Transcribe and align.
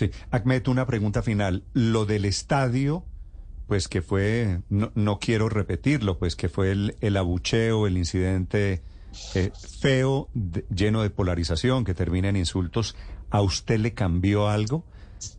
Sí, 0.00 0.10
Ahmed, 0.30 0.66
una 0.68 0.86
pregunta 0.86 1.20
final. 1.20 1.62
Lo 1.74 2.06
del 2.06 2.24
estadio, 2.24 3.04
pues 3.66 3.86
que 3.86 4.00
fue, 4.00 4.62
no, 4.70 4.90
no 4.94 5.18
quiero 5.18 5.50
repetirlo, 5.50 6.18
pues 6.18 6.36
que 6.36 6.48
fue 6.48 6.70
el, 6.70 6.96
el 7.02 7.18
abucheo, 7.18 7.86
el 7.86 7.98
incidente 7.98 8.80
eh, 9.34 9.52
feo, 9.82 10.30
lleno 10.74 11.02
de 11.02 11.10
polarización, 11.10 11.84
que 11.84 11.92
termina 11.92 12.30
en 12.30 12.36
insultos. 12.36 12.96
¿A 13.28 13.42
usted 13.42 13.78
le 13.78 13.92
cambió 13.92 14.48
algo 14.48 14.86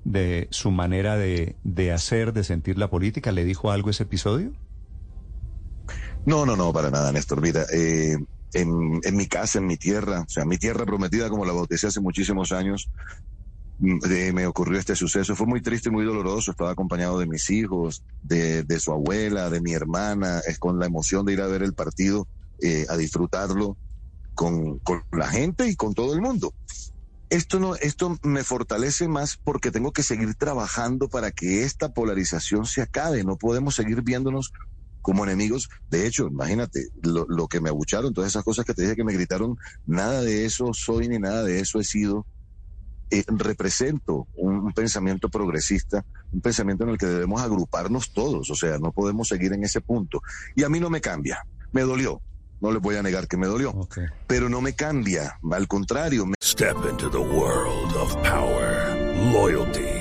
de 0.03 0.47
su 0.52 0.69
manera 0.69 1.17
de, 1.17 1.55
de 1.63 1.91
hacer, 1.91 2.31
de 2.31 2.43
sentir 2.43 2.77
la 2.77 2.91
política? 2.91 3.31
¿Le 3.31 3.45
dijo 3.45 3.71
algo 3.71 3.89
ese 3.89 4.03
episodio? 4.03 4.52
No, 6.23 6.45
no, 6.45 6.55
no, 6.55 6.71
para 6.71 6.91
nada, 6.91 7.11
Néstor. 7.11 7.41
Mira, 7.41 7.66
eh, 7.73 8.16
en, 8.53 9.02
en 9.03 9.17
mi 9.17 9.25
casa, 9.25 9.57
en 9.57 9.66
mi 9.66 9.77
tierra, 9.77 10.21
o 10.21 10.30
sea, 10.30 10.45
mi 10.45 10.59
tierra 10.59 10.85
prometida, 10.85 11.30
como 11.30 11.45
la 11.45 11.52
bauticé 11.52 11.88
hace 11.88 11.99
muchísimos 11.99 12.52
años, 12.52 12.91
me 13.81 14.45
ocurrió 14.45 14.80
este 14.80 14.95
suceso. 14.95 15.35
Fue 15.35 15.48
muy 15.48 15.62
triste 15.62 15.89
y 15.89 15.91
muy 15.91 16.05
doloroso. 16.05 16.52
Estaba 16.52 16.72
acompañado 16.72 17.17
de 17.17 17.26
mis 17.26 17.49
hijos, 17.49 18.03
de, 18.22 18.80
su 18.80 18.92
abuela, 18.92 19.50
de 19.50 19.59
mi 19.59 19.73
hermana, 19.73 20.39
es 20.47 20.59
con 20.59 20.80
la 20.80 20.86
emoción 20.86 21.25
de 21.25 21.33
ir 21.33 21.42
a 21.42 21.47
ver 21.47 21.64
el 21.64 21.73
partido, 21.73 22.28
eh, 22.61 22.86
a 22.89 22.97
disfrutarlo 22.97 23.78
con, 24.36 24.80
con 24.80 25.03
la 25.11 25.28
gente 25.28 25.67
y 25.67 25.75
con 25.75 25.94
todo 25.94 26.14
el 26.14 26.22
mundo. 26.22 26.53
Esto 27.30 27.59
no, 27.59 27.75
esto 27.75 28.17
me 28.23 28.44
fortalece 28.44 29.08
más 29.08 29.38
porque 29.38 29.72
tengo 29.72 29.92
que 29.92 30.03
seguir 30.03 30.36
trabajando 30.36 31.08
para 31.08 31.31
que 31.31 31.64
esta 31.64 31.89
polarización 31.89 32.66
se 32.66 32.81
acabe. 32.81 33.23
No 33.23 33.38
podemos 33.38 33.75
seguir 33.75 34.03
viéndonos 34.03 34.52
como 35.02 35.23
enemigos. 35.23 35.70
De 35.89 36.05
hecho, 36.05 36.27
imagínate 36.27 36.89
lo, 37.02 37.25
lo 37.27 37.48
que 37.48 37.61
me 37.61 37.70
abucharon, 37.70 38.14
todas 38.14 38.30
esas 38.30 38.44
cosas 38.44 38.66
que 38.66 38.73
te 38.73 38.83
dije 38.83 38.95
que 38.95 39.03
me 39.03 39.14
gritaron, 39.14 39.58
nada 39.88 40.22
de 40.22 40.45
eso 40.45 40.72
soy 40.73 41.08
ni 41.08 41.17
nada 41.17 41.44
de 41.44 41.61
eso 41.61 41.80
he 41.80 41.83
sido. 41.83 42.27
Eh, 43.14 43.26
represento 43.28 44.26
un, 44.38 44.56
un 44.59 44.72
pensamiento 44.73 45.28
progresista, 45.28 46.06
un 46.31 46.40
pensamiento 46.40 46.86
en 46.86 46.92
el 46.92 46.98
que 46.98 47.06
debemos 47.08 47.42
agruparnos 47.42 48.14
todos, 48.14 48.50
o 48.50 48.56
sea, 48.56 48.78
no 48.80 48.94
podemos 48.94 49.28
seguir 49.28 49.52
en 49.52 49.64
ese 49.66 49.81
punto. 49.81 50.22
Y 50.56 50.64
a 50.64 50.70
mí 50.70 50.80
no 50.80 50.90
me 50.90 51.02
cambia, 51.02 51.45
me 51.73 51.82
dolió, 51.82 52.22
no 52.62 52.72
les 52.72 52.82
voy 52.82 52.95
a 52.95 53.04
negar 53.04 53.28
que 53.28 53.36
me 53.36 53.48
dolió, 53.48 53.72
Ok. 53.72 54.00
pero 54.28 54.48
no 54.48 54.62
me 54.62 54.73
cambia, 54.76 55.38
al 55.52 55.67
contrario, 55.67 56.26
me 56.26 56.36
Step 56.42 56.78
into 56.89 57.09
the 57.09 57.17
world 57.17 57.94
of 57.98 58.16
power, 58.23 58.95
loyalty, 59.34 60.00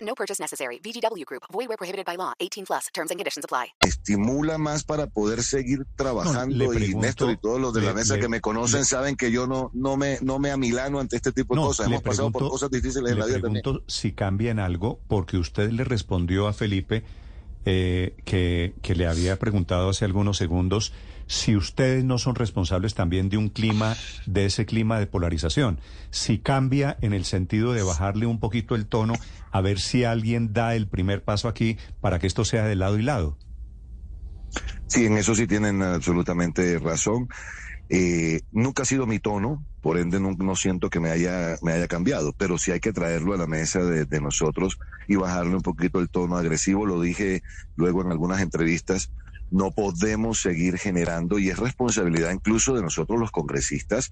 No 0.00 0.14
purchase 0.14 0.40
necessary. 0.42 0.80
VGW 0.82 1.24
Group. 1.26 1.42
Void 1.52 1.68
where 1.68 1.76
prohibited 1.76 2.04
by 2.06 2.16
law. 2.16 2.32
18 2.38 2.64
plus. 2.66 2.86
Terms 2.92 3.10
and 3.10 3.18
conditions 3.18 3.44
apply. 3.44 3.72
estimula 3.80 4.58
más 4.58 4.82
para 4.84 5.06
poder 5.08 5.42
seguir 5.42 5.86
trabajando 5.96 6.64
y 6.64 6.68
pregunto- 6.68 7.06
Néstor 7.06 7.30
y 7.32 7.36
todos 7.36 7.60
los 7.60 7.72
de 7.74 7.82
la 7.82 7.92
mesa 7.92 8.14
le- 8.14 8.20
que 8.20 8.28
me 8.28 8.40
conocen 8.40 8.80
le- 8.80 8.84
saben 8.86 9.16
que 9.16 9.30
yo 9.30 9.46
no 9.46 9.70
no 9.74 9.96
me 9.96 10.18
no 10.22 10.38
me 10.38 10.50
amilano 10.50 11.00
ante 11.00 11.16
este 11.16 11.32
tipo 11.32 11.54
de 11.54 11.60
No, 11.60 11.66
cosas 11.68 11.86
hemos 11.86 12.02
pasado 12.02 12.30
por 12.30 12.40
pregunto- 12.40 12.52
cosas 12.52 12.70
difíciles 12.70 13.12
en 13.12 13.18
la 13.18 13.26
vida 13.26 13.40
también 13.40 13.62
pregunto 13.62 13.84
si 13.88 14.12
cambia 14.12 14.50
en 14.50 14.58
algo, 14.58 15.00
porque 15.08 15.36
usted 15.36 15.70
le 15.70 15.84
respondió 15.84 16.46
a 16.48 16.52
Felipe 16.52 17.04
eh, 17.64 18.16
que, 18.24 18.74
que 18.82 18.94
le 18.94 19.06
había 19.06 19.38
preguntado 19.38 19.90
hace 19.90 20.04
algunos 20.04 20.36
segundos 20.36 20.92
si 21.30 21.54
ustedes 21.54 22.02
no 22.04 22.18
son 22.18 22.34
responsables 22.34 22.94
también 22.94 23.28
de 23.28 23.36
un 23.36 23.50
clima, 23.50 23.96
de 24.26 24.46
ese 24.46 24.66
clima 24.66 24.98
de 24.98 25.06
polarización. 25.06 25.78
Si 26.10 26.38
cambia 26.38 26.98
en 27.02 27.12
el 27.12 27.24
sentido 27.24 27.72
de 27.72 27.84
bajarle 27.84 28.26
un 28.26 28.40
poquito 28.40 28.74
el 28.74 28.86
tono, 28.86 29.14
a 29.52 29.60
ver 29.60 29.78
si 29.78 30.02
alguien 30.02 30.52
da 30.52 30.74
el 30.74 30.88
primer 30.88 31.22
paso 31.22 31.46
aquí 31.46 31.78
para 32.00 32.18
que 32.18 32.26
esto 32.26 32.44
sea 32.44 32.64
de 32.64 32.74
lado 32.74 32.98
y 32.98 33.02
lado. 33.02 33.38
sí 34.88 35.06
en 35.06 35.18
eso 35.18 35.36
sí 35.36 35.46
tienen 35.46 35.82
absolutamente 35.82 36.80
razón 36.80 37.28
Eh, 37.92 38.42
nunca 38.52 38.84
ha 38.84 38.86
sido 38.86 39.04
mi 39.04 39.18
tono 39.18 39.66
por 39.80 39.98
ende 39.98 40.20
no, 40.20 40.54
siento 40.54 40.90
que 40.90 41.00
me 41.00 41.10
haya 41.10 41.58
cambiado 41.88 42.32
pero 42.38 42.56
sí 42.56 42.70
hay 42.70 42.78
que 42.78 42.92
traerlo 42.92 43.34
a 43.34 43.36
la 43.36 43.48
mesa 43.48 43.80
de, 43.80 44.20
nosotros 44.20 44.78
y 45.08 45.16
bajarle 45.16 45.56
un 45.56 45.62
poquito 45.62 45.98
el 45.98 46.08
tono 46.08 46.36
agresivo. 46.36 46.86
Lo 46.86 47.00
dije 47.00 47.42
luego 47.74 48.02
en 48.02 48.12
algunas 48.12 48.42
entrevistas 48.42 49.10
no 49.50 49.72
podemos 49.72 50.40
seguir 50.40 50.78
generando 50.78 51.40
y 51.40 51.50
es 51.50 51.58
responsabilidad 51.58 52.30
incluso 52.30 52.74
de 52.74 52.82
nosotros 52.82 53.18
los 53.18 53.32
congresistas 53.32 54.10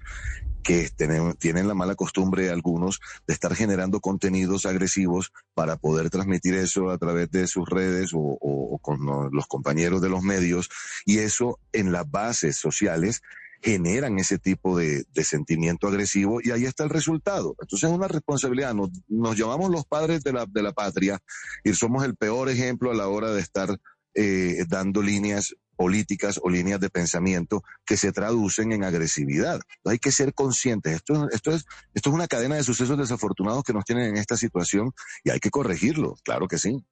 que 0.61 0.89
tienen, 0.93 1.35
tienen 1.35 1.69
la 1.69 1.73
mala 1.73 1.95
costumbre 1.95 2.49
algunos 2.49 2.99
de 3.25 3.33
estar 3.33 3.55
generando 3.55 4.01
contenidos 4.01 4.65
agresivos 4.65 5.31
para 5.53 5.77
poder 5.77 6.09
transmitir 6.09 6.55
eso 6.55 6.89
a 6.89 6.97
través 6.97 7.31
de 7.31 7.47
sus 7.47 7.69
redes 7.69 8.09
o, 8.13 8.77
con 8.81 9.05
lo- 9.05 9.29
los 9.29 9.47
compañeros 9.47 10.01
de 10.01 10.09
los 10.09 10.21
medios 10.21 10.69
y 11.05 11.19
eso 11.19 11.59
en 11.71 11.93
las 11.93 12.09
bases 12.11 12.57
sociales 12.57 13.21
generan 13.61 14.19
ese 14.19 14.39
tipo 14.39 14.77
de, 14.77 15.05
de 15.13 15.23
sentimiento 15.23 15.87
agresivo 15.87 16.39
y 16.41 16.51
ahí 16.51 16.65
está 16.65 16.83
el 16.83 16.89
resultado. 16.89 17.55
Entonces 17.59 17.89
es 17.89 17.95
una 17.95 18.07
responsabilidad. 18.07 18.73
Nos, 18.73 18.89
nos 19.07 19.37
llamamos 19.37 19.69
los 19.69 19.85
padres 19.85 20.23
de 20.23 20.33
la, 20.33 20.45
de 20.45 20.61
la 20.61 20.71
patria 20.71 21.19
y 21.63 21.73
somos 21.73 22.03
el 22.05 22.15
peor 22.15 22.49
ejemplo 22.49 22.91
a 22.91 22.95
la 22.95 23.07
hora 23.07 23.31
de 23.31 23.41
estar 23.41 23.77
eh, 24.15 24.65
dando 24.67 25.01
líneas 25.01 25.55
políticas 25.75 26.39
o 26.43 26.49
líneas 26.49 26.81
de 26.81 26.89
pensamiento 26.89 27.63
que 27.85 27.95
se 27.95 28.11
traducen 28.11 28.73
en 28.73 28.83
agresividad. 28.83 29.61
Hay 29.85 29.97
que 29.97 30.11
ser 30.11 30.33
conscientes. 30.33 30.93
Esto, 30.93 31.29
esto, 31.31 31.51
es, 31.51 31.65
esto 31.93 32.09
es 32.09 32.13
una 32.13 32.27
cadena 32.27 32.55
de 32.55 32.63
sucesos 32.63 32.97
desafortunados 32.97 33.63
que 33.63 33.71
nos 33.71 33.85
tienen 33.85 34.09
en 34.09 34.17
esta 34.17 34.35
situación 34.35 34.91
y 35.23 35.29
hay 35.29 35.39
que 35.39 35.49
corregirlo, 35.49 36.15
claro 36.23 36.49
que 36.49 36.57
sí. 36.57 36.83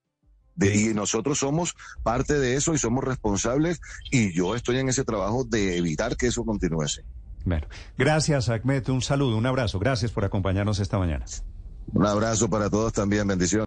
De- 0.58 0.76
y 0.76 0.94
nosotros 0.94 1.38
somos 1.40 1.74
parte 2.04 2.38
de 2.38 2.56
eso 2.56 2.74
y 2.74 2.78
somos 2.78 3.04
responsables 3.04 3.80
y 4.12 4.34
yo 4.34 4.56
estoy 4.56 4.80
en 4.80 4.90
ese 4.90 5.06
trabajo 5.06 5.46
de 5.46 5.78
evitar 5.78 6.18
que 6.18 6.28
eso 6.28 6.44
continúe 6.44 6.82
así. 6.82 7.02
Bueno, 7.46 7.68
gracias 7.98 8.50
Ahmed, 8.50 8.90
un 8.90 9.02
saludo, 9.02 9.38
un 9.38 9.46
abrazo, 9.46 9.80
gracias 9.80 10.12
por 10.12 10.26
acompañarnos 10.26 10.80
esta 10.80 10.98
mañana. 10.98 11.24
Un 11.94 12.06
abrazo 12.06 12.50
para 12.50 12.70
todos 12.70 12.92
también, 12.92 13.26
bendiciones. 13.28 13.67